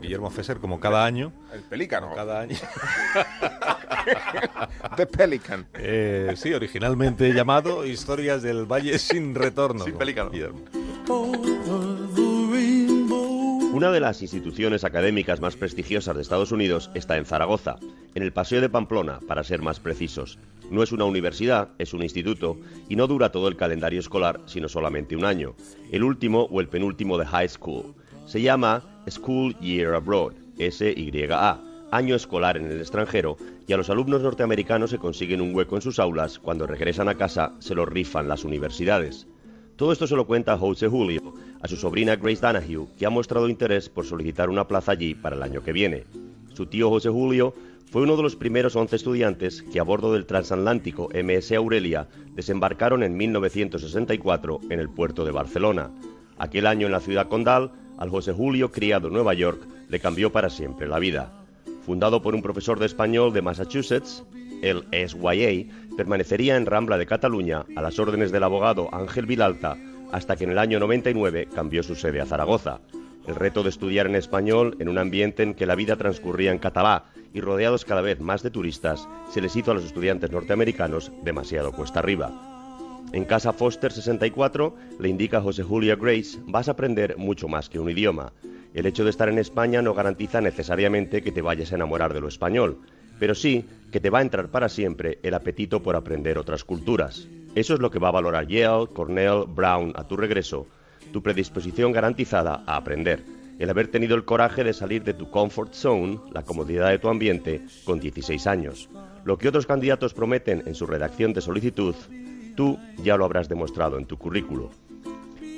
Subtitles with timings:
[0.00, 1.32] Guillermo Fesser, como cada año.
[1.52, 2.12] El pelícano.
[2.14, 2.56] Cada año.
[4.96, 5.66] The Pelican.
[5.74, 9.84] Eh, sí, originalmente llamado Historias del Valle sin retorno.
[9.84, 10.30] Sin pelícano.
[10.30, 10.60] Guillermo.
[13.78, 17.76] Una de las instituciones académicas más prestigiosas de Estados Unidos está en Zaragoza,
[18.14, 20.38] en el Paseo de Pamplona, para ser más precisos.
[20.70, 22.58] No es una universidad, es un instituto,
[22.88, 25.54] y no dura todo el calendario escolar, sino solamente un año,
[25.92, 27.94] el último o el penúltimo de high school.
[28.26, 34.22] Se llama School Year Abroad, SYA, año escolar en el extranjero, y a los alumnos
[34.22, 38.28] norteamericanos se consiguen un hueco en sus aulas, cuando regresan a casa se lo rifan
[38.28, 39.26] las universidades.
[39.76, 43.48] Todo esto se lo cuenta Jose Julio a su sobrina Grace Danahue, que ha mostrado
[43.48, 46.04] interés por solicitar una plaza allí para el año que viene.
[46.52, 47.54] Su tío José Julio
[47.90, 53.02] fue uno de los primeros 11 estudiantes que a bordo del transatlántico MS Aurelia desembarcaron
[53.02, 55.90] en 1964 en el puerto de Barcelona.
[56.38, 60.32] Aquel año en la ciudad condal, al José Julio criado en Nueva York le cambió
[60.32, 61.32] para siempre la vida.
[61.84, 64.24] Fundado por un profesor de español de Massachusetts,
[64.62, 69.76] el SYA permanecería en Rambla de Cataluña a las órdenes del abogado Ángel Vilalta
[70.12, 72.80] hasta que en el año 99 cambió su sede a Zaragoza.
[73.26, 76.58] El reto de estudiar en español en un ambiente en que la vida transcurría en
[76.58, 81.12] catalá y rodeados cada vez más de turistas, se les hizo a los estudiantes norteamericanos
[81.24, 82.57] demasiado cuesta arriba.
[83.12, 87.78] En Casa Foster 64 le indica José Julia Grace, vas a aprender mucho más que
[87.78, 88.34] un idioma.
[88.74, 92.20] El hecho de estar en España no garantiza necesariamente que te vayas a enamorar de
[92.20, 92.80] lo español,
[93.18, 97.26] pero sí que te va a entrar para siempre el apetito por aprender otras culturas.
[97.54, 100.66] Eso es lo que va a valorar Yale, Cornell, Brown a tu regreso,
[101.10, 103.24] tu predisposición garantizada a aprender,
[103.58, 107.08] el haber tenido el coraje de salir de tu comfort zone, la comodidad de tu
[107.08, 108.90] ambiente, con 16 años.
[109.24, 111.94] Lo que otros candidatos prometen en su redacción de solicitud,
[112.58, 114.70] tú ya lo habrás demostrado en tu currículo.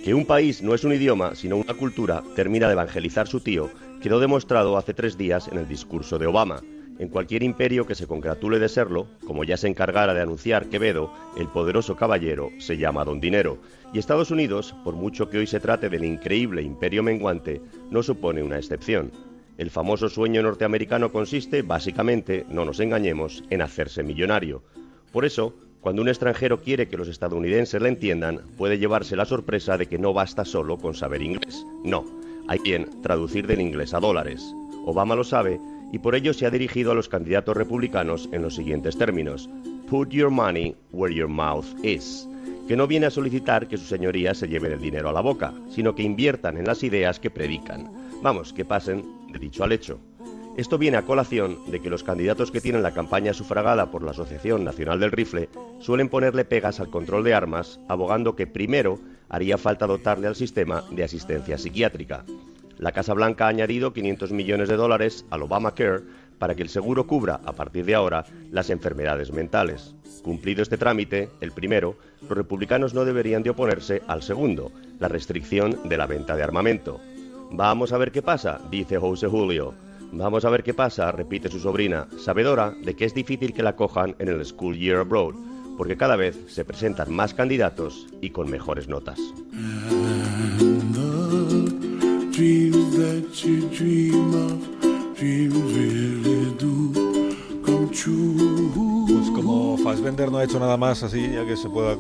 [0.05, 3.71] Que un país no es un idioma, sino una cultura, termina de evangelizar su tío,
[4.03, 6.61] quedó demostrado hace tres días en el discurso de Obama.
[6.99, 11.11] En cualquier imperio que se congratule de serlo, como ya se encargara de anunciar Quevedo,
[11.39, 13.57] el poderoso caballero se llama Don Dinero.
[13.95, 18.43] Y Estados Unidos, por mucho que hoy se trate del increíble imperio menguante, no supone
[18.43, 19.11] una excepción.
[19.57, 24.63] El famoso sueño norteamericano consiste, básicamente, no nos engañemos, en hacerse millonario.
[25.13, 29.79] Por eso, cuando un extranjero quiere que los estadounidenses le entiendan, puede llevarse la sorpresa
[29.79, 31.65] de que no basta solo con saber inglés.
[31.85, 32.05] No,
[32.49, 34.55] hay quien traducir del inglés a dólares.
[34.85, 35.59] Obama lo sabe
[35.93, 39.49] y por ello se ha dirigido a los candidatos republicanos en los siguientes términos.
[39.89, 42.29] Put your money where your mouth is.
[42.69, 45.53] Que no viene a solicitar que sus señorías se lleven el dinero a la boca,
[45.71, 47.91] sino que inviertan en las ideas que predican.
[48.23, 49.03] Vamos, que pasen
[49.33, 49.99] de dicho al hecho.
[50.57, 54.11] Esto viene a colación de que los candidatos que tienen la campaña sufragada por la
[54.11, 59.59] Asociación Nacional del Rifle suelen ponerle pegas al control de armas, abogando que primero haría
[59.59, 62.25] falta dotarle al sistema de asistencia psiquiátrica.
[62.79, 66.03] La Casa Blanca ha añadido 500 millones de dólares al Obamacare
[66.39, 69.95] para que el seguro cubra, a partir de ahora, las enfermedades mentales.
[70.23, 75.79] Cumplido este trámite, el primero, los republicanos no deberían de oponerse al segundo, la restricción
[75.85, 77.01] de la venta de armamento.
[77.53, 79.75] Vamos a ver qué pasa, dice José Julio.
[80.13, 83.77] Vamos a ver qué pasa, repite su sobrina, sabedora de que es difícil que la
[83.77, 85.35] cojan en el School Year Abroad,
[85.79, 89.19] porque cada vez se presentan más candidatos y con mejores notas.
[99.07, 101.97] Pues como Fassbender no ha hecho nada más así, ya que se pueda